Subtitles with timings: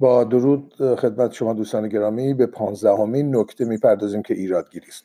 [0.00, 5.04] با درود خدمت شما دوستان گرامی به پانزدهمین نکته می‌پردازیم که ایرادگیری است.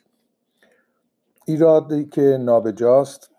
[1.45, 3.31] ایرادی که نابجاست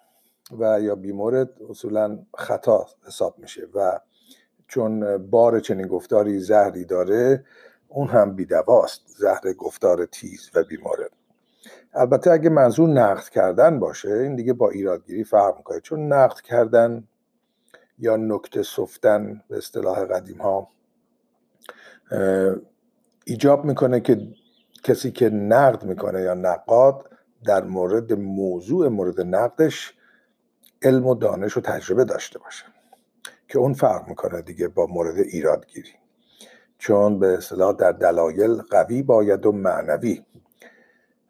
[0.58, 4.00] و یا بیمورد اصولا خطا حساب میشه و
[4.68, 7.44] چون بار چنین گفتاری زهری داره
[7.88, 11.10] اون هم بیدواست زهر گفتار تیز و بیمورد.
[11.94, 15.80] البته اگه منظور نقد کردن باشه این دیگه با ایرادگیری فرق می‌کنه.
[15.80, 17.04] چون نقد کردن
[17.98, 20.68] یا نکته سفتن به اصطلاح قدیم ها
[23.24, 24.28] ایجاب می‌کنه که
[24.82, 27.10] کسی که نقد می‌کنه یا نقاد
[27.44, 29.94] در مورد موضوع مورد نقدش
[30.82, 32.64] علم و دانش و تجربه داشته باشه
[33.48, 35.92] که اون فرق می‌کنه دیگه با مورد ایرادگیری.
[36.78, 40.24] چون به اصطلاح در دلایل قوی باید و معنوی.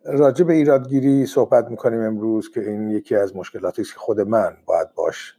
[0.04, 4.94] راجع به ایرادگیری صحبت می‌کنیم امروز که این یکی از مشکلاتی که خود من باید
[4.94, 5.36] باش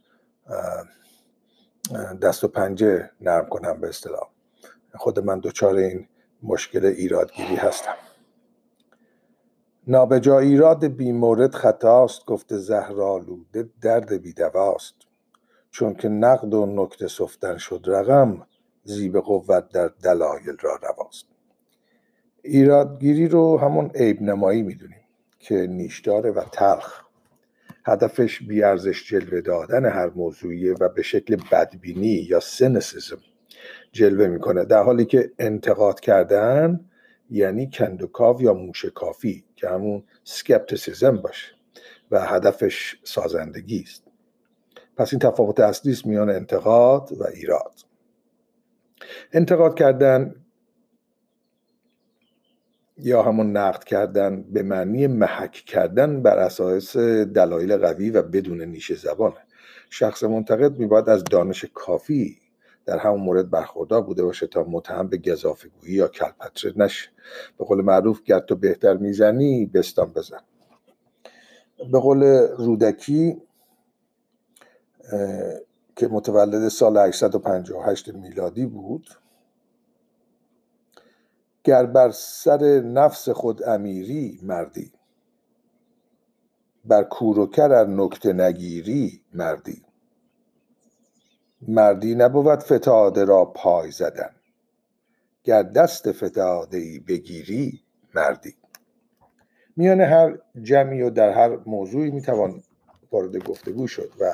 [2.22, 4.28] دست و پنجه نرم کنم به اصطلاح.
[4.94, 6.08] خود من دچار این
[6.42, 7.94] مشکل ایرادگیری هستم.
[9.86, 14.94] نابجا ایراد بیمورد خطاست گفته زهرالوده درد بیدواست
[15.70, 18.46] چون که نقد و نکته سفتن شد رقم
[18.84, 21.26] زیب قوت در دلایل را رواست.
[22.42, 25.04] ایرادگیری رو همون عیب نمایی می‌دونیم
[25.38, 27.02] که نیشداره و تلخ.
[27.84, 33.20] هدفش بیارزش جلوه دادن هر موضوعیه و به شکل بدبینی یا cynicism.
[33.92, 34.64] جلوه می‌کنه.
[34.64, 36.90] در حالی که انتقاد کردن
[37.30, 41.54] یعنی کندوکاو یا موشکافی که همون skepticism باشه
[42.10, 44.04] و هدفش سازندگی است.
[44.96, 47.80] پس این تفاوت اصلی است میان انتقاد و ایراد.
[49.32, 50.34] انتقاد کردن
[52.96, 58.92] یا همون نقد کردن به معنی محک کردن بر اساس دلایل قوی و بدون نیش
[58.92, 59.36] زبانه.
[59.90, 62.38] شخص منتقد میباید از دانش کافی
[62.88, 67.10] در همون مورد برخوردار بوده باشه تا متهم به گذافگویی یا کلپتره نشه.
[67.58, 70.40] به قول معروف گر تو بهتر می‌زنی بستان بزن.
[71.92, 72.22] به قول
[72.58, 73.42] رودکی
[75.96, 79.06] که متولد سال 858 میلادی بود
[81.64, 84.92] گر بر سر نفس خود امیری مردی
[86.84, 89.87] بر کور و کر نکته نگیری مردی.
[91.68, 94.30] مردی نبود فتاده را پای زدن.
[95.44, 97.80] گر دست فتاده بگیری
[98.14, 98.54] مردی.
[99.76, 102.62] میان هر جمعی و در هر موضوعی می‌توان
[103.12, 104.32] وارد گفتگو شد و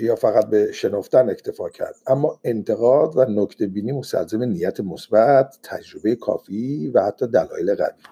[0.00, 1.94] یا فقط به شنفتن اکتفا کرد.
[2.06, 8.02] اما انتقاد و نکته بینی مستلزم نیت مثبت تجربه کافی و حتی دلایل قوی.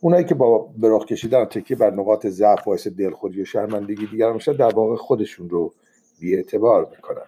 [0.00, 4.52] اونایی که با براق کشیدن تکیه بر نقاط ضعف باعث دلخوری و شرمندگی دیگر میشن
[4.52, 5.74] در واقع خودشون رو
[6.20, 7.26] بیاعتبار می‌کنن.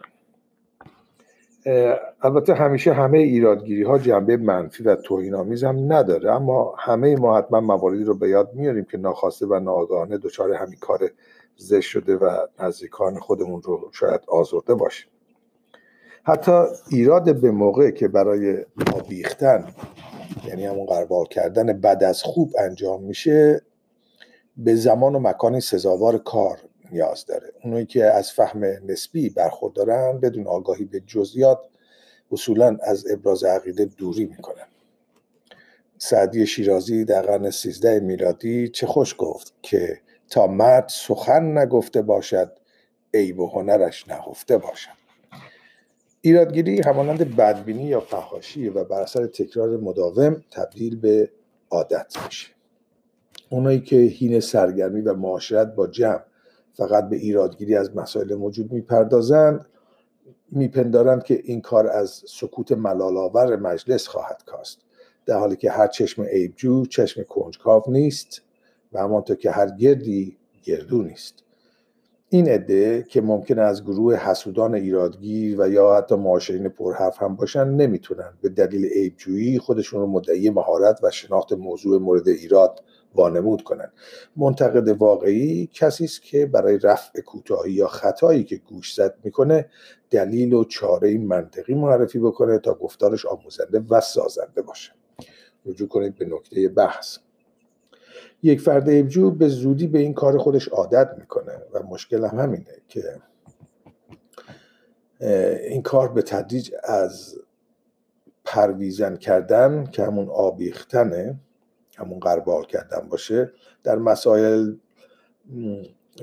[2.22, 7.38] البته همیشه همه ایرادگیری ها جنبه منفی و توهین آمیز هم نداره اما همه ما
[7.38, 11.10] حتما مواردی رو به یاد میاریم که ناخواسته و ناآگاهانه دچار همین کار
[11.56, 15.10] زشت شده و نزدیکان خودمون رو شاید آزرده باشیم.
[16.24, 19.64] حتی ایراد به موقع که برای آبیختن
[20.46, 23.62] یعنی همون قربال کردن بد از خوب انجام میشه
[24.56, 26.58] به زمان و مکانی سزاوار کار
[26.92, 27.52] نیاز داره.
[27.64, 31.60] اونایی که از فهم نسبی برخوردارن بدون آگاهی به جزئیات
[32.32, 34.66] اصولا از ابراز عقیده دوری می‌کنن.
[35.98, 40.00] سعدی شیرازی در قرن سیزده میلادی چه خوش گفت که
[40.30, 42.52] تا مرد سخن نگفته باشد
[43.14, 44.98] عیب و هنرش نهفته باشد.
[46.20, 51.30] ایرادگیری همانند بدبینی یا فهاشی و بر اثر تکرار مداوم تبدیل به
[51.70, 52.48] عادت میشه.
[53.50, 56.22] اونایی که هین سرگرمی و معاشرت با جمع
[56.78, 59.66] فقط به ایرادگیری از مسائل موجود می‌پردازند
[60.52, 64.78] میپندارند که این کار از سکوت ملالآور مجلس خواهد کاست.
[65.26, 68.42] در حالی که هر چشم عیبجو چشم کنجکاو نیست
[68.92, 71.34] و همانطور که هر گردی گردو نیست.
[72.28, 77.68] این عده که ممکن از گروه حسودان ایرادگیر و یا حتی معاشرین پرحرف هم باشن
[77.68, 82.82] نمی‌تونن به دلیل عیبجویی خودشون رو مدعی مهارت و شناخت موضوع مورد ایراد
[83.14, 83.92] وانمود کنند.
[84.36, 89.68] منتقد واقعی کسی است که برای رفع کوتاهی یا خطایی که گوش زد می‌کنه
[90.10, 94.92] دلیل و چاره منطقی معرفی بکنه تا گفتارش آموزنده و سازنده باشه.
[95.66, 97.18] رجوع کنید به نکته بحث.
[98.42, 102.76] یک فرد ابجو به زودی به این کار خودش عادت می‌کنه و مشکل هم همینه
[102.88, 103.20] که
[105.68, 107.34] این کار به تدریج از
[108.44, 111.40] پرویزن کردن که همون آبیختنه
[111.98, 113.52] همون قربال کردن باشه
[113.84, 114.72] در مسائل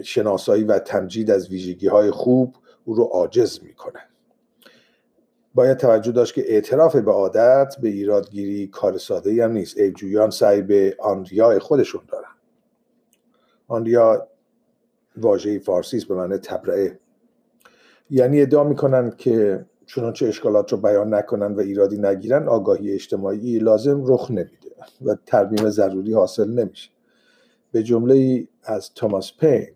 [0.03, 2.55] شناسایی و تمجید از ویژگی های خوب
[2.85, 3.99] او رو عاجز می‌کنه.
[5.53, 9.77] باید توجه داشت که اعتراف به عادت به ایرادگیری کار ساده هم نیست.
[9.77, 12.35] ایجویان سعی به آنریا خودشون دارن.
[13.67, 14.27] آنریا
[15.17, 16.99] واژه فارسی است به معنی تبرعه
[18.09, 24.03] یعنی ادعا می‌کنن که چنانچه اشکالات رو بیان نکنن و ایرادی نگیرن آگاهی اجتماعی لازم
[24.05, 24.71] رخ نمیده
[25.05, 26.89] و ترمیم ضروری حاصل نمیشه.
[27.71, 29.67] به جمله از توماس پین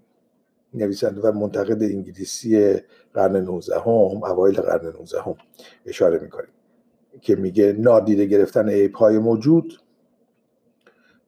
[0.74, 2.76] نویسنده و منتقد انگلیسی
[3.14, 5.36] قرن 19 هم اوایل قرن 19 هم
[5.86, 6.50] اشاره می‌کنیم
[7.22, 9.80] که میگه نادیده گرفتن عیب های موجود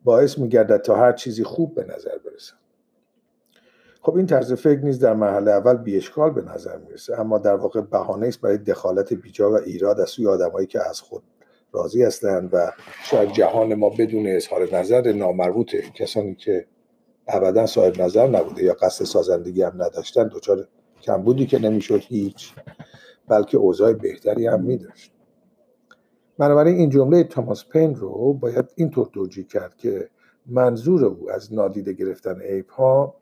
[0.04, 2.54] باعث میگردد تا هر چیزی خوب به نظر برسه
[4.03, 7.81] خب این طرز فکر نیز در مرحله اول بیشکال به نظر می‌رسه اما در واقع
[7.81, 11.24] بهانه است برای دخالت بیجا و ایراد از سوی آدمایی که از خود
[11.74, 12.71] راضی هستند و
[13.03, 16.65] شاید جهان ما بدون اظهار نظر نامربوطه کسانی که
[17.27, 20.68] ابدا صاحب نظر نبوده یا قصد سازندگی هم نداشتن دچار
[21.01, 22.54] کمبودی که نمی‌شد هیچ
[23.27, 25.12] بلکه اوضاع بهتری هم میداشت.
[26.38, 30.09] بنابراین این جمله تاماس پین رو باید اینطور توجیه کرد که
[30.45, 33.20] منظور او از نادیده گرفتن عیب ها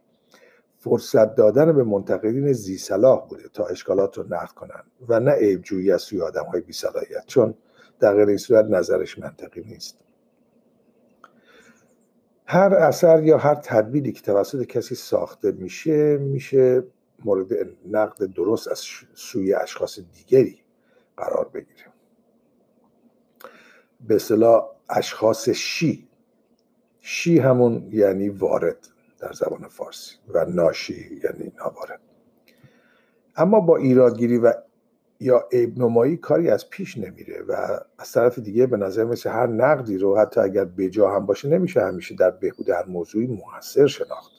[0.80, 5.62] فرصت دادن به منتقدین زی صلاح بوده تا اشکالات رو نقد کنند و نه عیب
[5.62, 7.54] جویی از سوی آدم های بی صلاحیت چون
[8.00, 9.98] در غیر این صورت نظرش منطقی نیست.
[12.46, 16.84] هر اثر یا هر تدبیری که توسط کسی ساخته میشه میشه
[17.26, 17.48] مورد
[17.92, 18.84] نقد درست از
[19.14, 20.60] سوی اشخاص دیگری
[21.18, 21.86] قرار بگیره.
[24.08, 26.08] به اصطلاح اشخاص شی.
[27.00, 28.88] شی همون یعنی وارد.
[29.22, 32.00] در زبان فارسی و ناشی یعنی نوارد
[33.36, 34.54] اما با ایرادگیری و
[35.20, 39.48] یا عیب نمایی کاری از پیش نمیره و از طرف دیگه به نظر مثل هر
[39.48, 44.32] نقدی رو حتی اگر بجا هم باشه نمیشه همیشه در بهبود هر موضوعی موثر شناخت.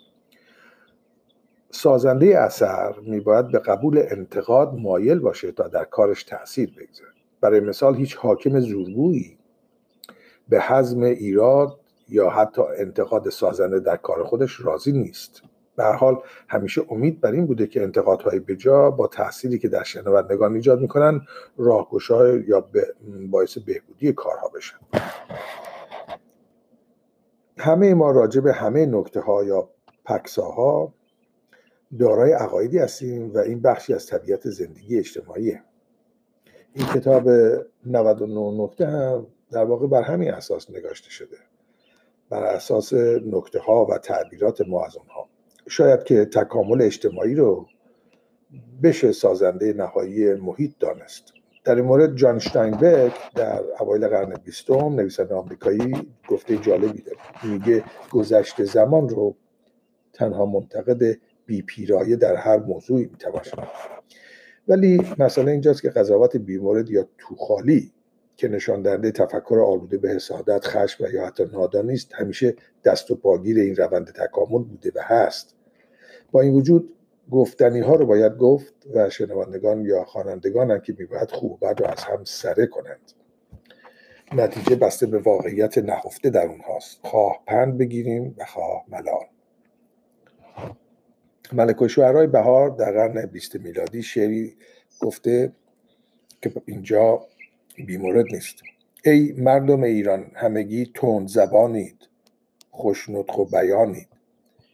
[1.70, 7.10] سازنده اثر میباید به قبول انتقاد مایل باشه تا در کارش تاثیر بگذاره.
[7.40, 9.38] برای مثال هیچ حاکم زورگویی
[10.48, 11.79] به حزم ایراد
[12.10, 15.42] یا حتی انتقاد سازنده در کار خودش راضی نیست.
[15.76, 20.54] به حال همیشه امید بر این بوده که انتقادهای بجا با تأثیری که در شنوندگان
[20.54, 21.20] ایجاد می‌کنن
[21.56, 22.68] راهگشای یا
[23.30, 24.76] باعث بهبودی کارها بشن.
[27.58, 29.68] همه ما راجع به همه نکته ها یا
[30.04, 30.94] پکساها
[31.98, 35.62] دارای عقایدی هستیم و این بخشی از طبیعت زندگی اجتماعیه.
[36.74, 37.28] این کتاب
[37.86, 41.36] 99 نکته هم در واقع بر همین اساس نگاشته شده.
[42.30, 42.92] بر اساس
[43.32, 45.28] نکته ها و تعبیرات ما از اونها
[45.68, 47.66] شاید که تکامل اجتماعی رو
[48.82, 51.32] بشه سازنده نهایی محیط دانست.
[51.64, 55.92] در این مورد جان شتاینبک در اوایل قرن بیستم نویسنده آمریکایی
[56.28, 57.18] گفته جالبی داره.
[57.44, 59.36] میگه گذشته زمان رو
[60.12, 63.42] تنها منتقد بی پیرایه در هر موضوعی می‌توان
[64.68, 67.92] ولی مسئله اینجاست که قضاوت بیمورد یا توخالی
[68.40, 72.54] که نشان دهنده تفکر آلوده به حسادت خشم و یا حتی نادانی است همیشه
[72.84, 75.54] دست و پاگیر این روند تکامل بوده و هست.
[76.32, 76.94] با این وجود
[77.30, 82.04] گفتنی ها رو باید گفت و شنوندگان یا خوانندگان که میباید خوب بد رو از
[82.04, 83.12] هم سره کنند.
[84.32, 86.98] نتیجه بسته به واقعیت نهفته در اونهاست.
[87.02, 89.26] خواه پند بگیریم و خواه ملال.
[91.52, 94.56] ملک و بهار در قرن بیست میلادی شعری
[95.00, 95.52] گفته
[96.42, 97.26] که اینجا
[97.86, 98.62] بیمورد نیست.
[99.04, 102.08] ای مردم ایران همگی تند زبانید.
[102.70, 104.08] خوشنطق و بیانید.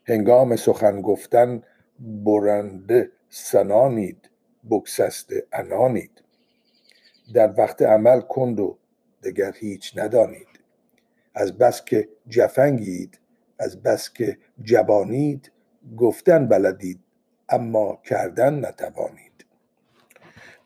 [0.04, 1.62] هنگام سخن گفتن
[2.00, 4.30] برنده سنانید.
[4.70, 6.22] بکسست انانید
[7.34, 8.78] در وقت عمل کند و
[9.22, 10.46] دگر هیچ ندانید.
[11.34, 13.18] از بس که جفنگید
[13.58, 15.52] از بس که جبانید
[15.96, 17.00] گفتن بلدید
[17.48, 19.46] اما کردن نتوانید.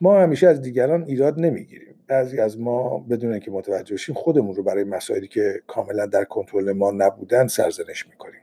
[0.00, 1.89] ما همیشه از دیگران ایراد نمی‌گیریم.
[2.10, 6.72] بعضی از ما بدون اینکه متوجه شیم خودمون رو برای مسائلی که کاملا در کنترل
[6.72, 8.40] ما نبودن سرزنش می‌کنیم.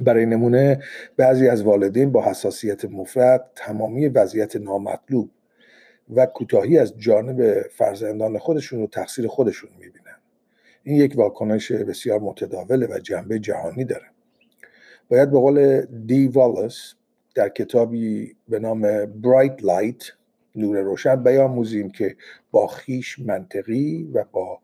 [0.00, 0.82] برای نمونه
[1.16, 5.30] بعضی از والدین با حساسیت مفرد تمامی وضعیت نامطلوب
[6.16, 10.16] و کوتاهی از جانب فرزندان خودشون رو تقصیر خودشون می‌بینن.
[10.82, 14.06] این یک واکنش بسیار متداوله و جنبه جهانی داره.
[15.08, 16.94] باید به قول دی والس
[17.34, 20.02] در کتابی به نام برایت لایت
[20.56, 22.16] نور روشن بیاموزیم که
[22.50, 24.58] با خیش منطقی و با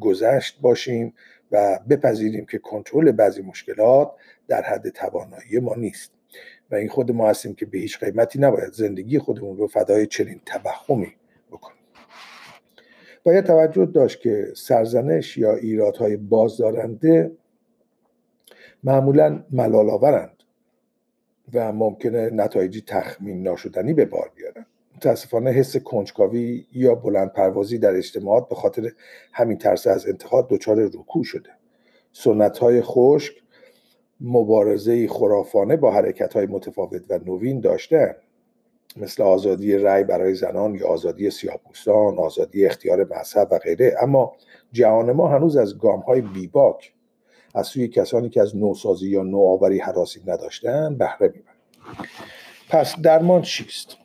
[0.00, 1.14] گذشت باشیم
[1.52, 4.12] و بپذیریم که کنترل بعضی مشکلات
[4.48, 6.12] در حد توانایی ما نیست.
[6.70, 10.40] و این خود ما هستیم که به هیچ قیمتی نباید زندگی خودمون رو فدای چنین
[10.46, 11.12] توهمی
[11.50, 11.78] بکنیم.
[13.24, 17.32] باید توجه داشت که سرزنش یا ایرادهای بازدارنده
[18.84, 20.42] معمولا ملال آورند
[21.54, 24.66] و ممکنه نتایجی تخمین ناشدنی به بار بیارن.
[24.98, 28.92] متاسفانه حس کنجکاوی یا بلند پروازی در اجتماعات به خاطر
[29.32, 31.50] همین ترس از انتقاد دچار رکوع شده.
[32.12, 33.34] سنت های خشک
[34.20, 38.14] مبارزه خرافانه با حرکت های متفاوت و نوین داشتن.
[38.96, 43.96] مثل آزادی رأی برای زنان یا آزادی سیاپوستان آزادی اختیار مذهب و غیره.
[44.00, 44.36] اما
[44.72, 46.92] جهان ما هنوز از گام های بیباک
[47.54, 51.58] از سوی کسانی که از نوسازی یا نوآوری حراسی نداشتن بهره می‌برند
[52.68, 53.96] پس درمان چیست؟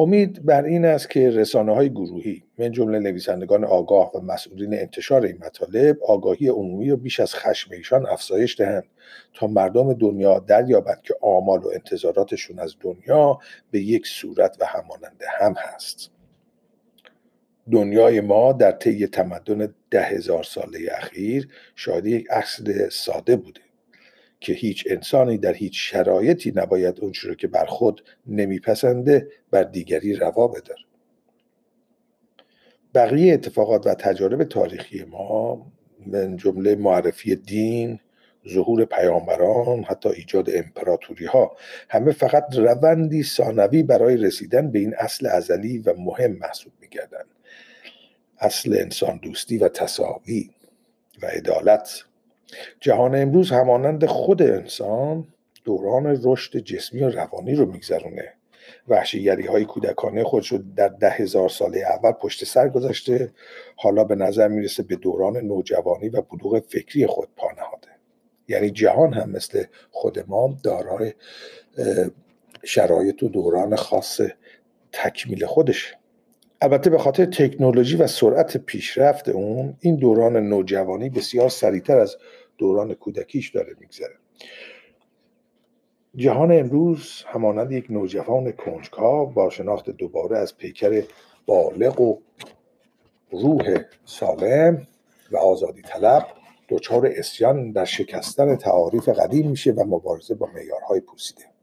[0.00, 5.24] امید بر این است که رسانه های گروهی من جمله نویسندگان آگاه و مسئولین انتشار
[5.24, 8.84] این مطالب آگاهی عمومی را بیش از خشم ایشان افزایش دهند
[9.34, 13.38] تا مردم دنیا دریابند که آمال و انتظاراتشون از دنیا
[13.70, 16.10] به یک صورت و همانند هم هست.
[17.72, 23.60] دنیای ما در طی تمدن ده هزار ساله اخیر شاید یک اصل ساده بوده.
[24.40, 30.14] که هیچ انسانی در هیچ شرایطی نباید اون رو که بر خود نمیپسنده بر دیگری
[30.14, 30.78] روا بدار
[32.94, 35.66] بقیه اتفاقات و تجارب تاریخی ما
[36.06, 38.00] من جمله معرفی دین
[38.48, 41.56] ظهور پیامبران حتی ایجاد امپراتوری ها
[41.88, 47.26] همه فقط روندی ثانوی برای رسیدن به این اصل ازلی و مهم محسوب میگردند
[48.38, 50.50] اصل انسان دوستی و تصاوی
[51.22, 52.04] و عدالت.
[52.80, 55.26] جهان امروز همانند خود انسان
[55.64, 58.34] دوران رشد جسمی و روانی رو میگذرونه.
[58.88, 63.32] وحشیگری های کودکانه خودش رو در ده هزار ساله اول پشت سر گذاشته
[63.76, 67.88] حالا به نظر می‌رسه به دوران نوجوانی و بلوغ فکری خود پا نهاده.
[68.48, 71.14] یعنی جهان هم مثل خود ما دارای
[72.64, 74.20] شرایط و دوران خاص
[74.92, 75.94] تکمیل خودش
[76.60, 82.16] البته به خاطر تکنولوژی و سرعت پیشرفت اون این دوران نوجوانی بسیار سریعتر از
[82.58, 84.14] دوران کودکیش داره میگذره.
[86.16, 91.02] جهان امروز همانند یک نوجوان کنجکاو با شناخت دوباره از پیکر
[91.46, 92.18] بالغ و
[93.30, 94.86] روح سالم
[95.30, 96.26] و آزادی طلب
[96.68, 101.57] دچار اسیان در شکستن تعاریف قدیم میشه و مبارزه با معیارهای پوسیده.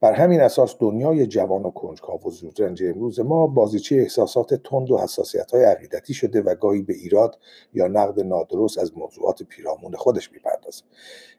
[0.00, 4.98] بر همین اساس دنیای جوان و کنجکاو و زودرنج امروز ما بازیچه احساسات تند و
[4.98, 7.38] حساسیت های عقیدتی شده و گاهی به ایراد
[7.74, 10.82] یا نقد نادرست از موضوعات پیرامون خودش می‌پردازه.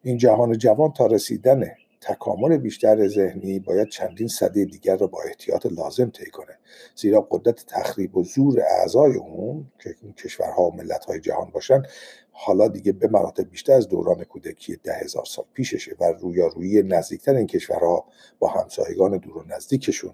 [0.03, 1.63] این جهان جوان تا رسیدن
[2.01, 6.50] تکامل بیشتر ذهنی باید چندین صده دیگر را با احتیاط لازم طی کنه
[6.95, 11.83] زیرا قدرت تخریب و زور اعضای اون که این کشورها و ملتهای جهان باشن
[12.31, 17.35] حالا دیگه به مراتب بیشتر از دوران کودکی ده هزار سال پیششه و رویارویی نزدیکتر
[17.35, 18.05] این کشورها
[18.39, 20.13] با همسایگان دور و نزدیکشون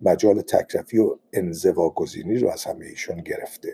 [0.00, 3.72] مجال تکرفی و انزوا گزینی رو از همه ایشون گرفته.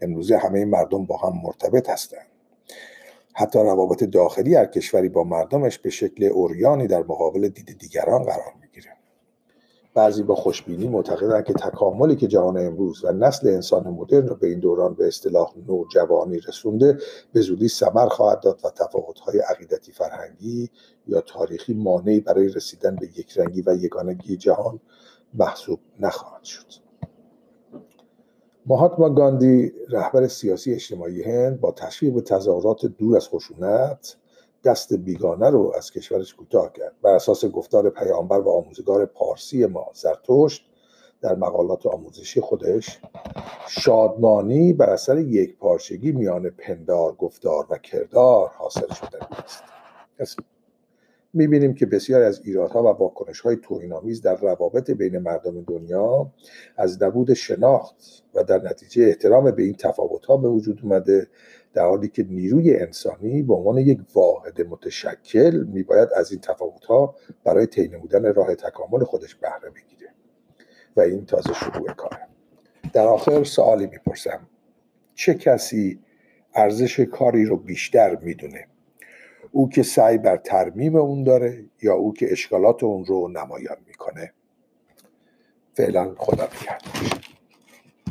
[0.00, 2.26] امروزه همه مردم با هم مرتبط هستند
[3.34, 8.52] حتی روابط داخلی هر کشوری با مردمش به شکل اوریانی در مقابل دید دیگران قرار
[9.98, 14.46] بعضی با خوشبینی معتقدند که تکاملی که جهان امروز و نسل انسان مدرن رو به
[14.46, 16.98] این دوران به اصطلاح نوجوانی رسونده
[17.32, 20.70] به زودی ثمر خواهد داد و تفاوت‌های عقیدتی فرهنگی
[21.06, 24.80] یا تاریخی مانعی برای رسیدن به یک رنگی و یگانگی جهان
[25.34, 26.66] محسوب نخواهد شد.
[28.66, 34.16] ماهاتما گاندی رهبر سیاسی اجتماعی هند با تشویق به تظاهرات دور از خشونت
[34.68, 36.94] دست بیگانه رو از کشورش کوتاه کرد.
[37.02, 40.64] بر اساس گفتار پیامبر و آموزگار پارسی ما زرتشت
[41.20, 43.00] در مقالات آموزشی خودش
[43.68, 49.18] شادمانی بر اثر یک پارچگی میان پندار گفتار و کردار حاصل شده
[50.20, 50.38] است.
[51.32, 56.32] می‌بینیم که بسیاری از ایرادها و واکنش های توهینآمیز در روابط بین مردم دنیا
[56.76, 61.28] از نبود شناخت و در نتیجه احترام به این تفاوت ها به وجود اومده
[61.74, 67.14] در حالی که نیروی انسانی به عنوان یک واحد متشکل میباید از این تفاوت ها
[67.44, 70.10] برای طی نمودن راه تکامل خودش بهره بگیره.
[70.96, 72.28] و این تازه شروع کاره
[72.92, 74.48] در آخر سوالی می‌پرسم.
[75.14, 76.00] چه کسی
[76.54, 78.66] ارزش کاری رو بیشتر می‌دونه؟
[79.52, 84.32] او که سعی بر ترمیم اون داره یا او که اشکالات اون رو نمایان می‌کنه.
[85.74, 87.17] فعلا خدا نگهدار.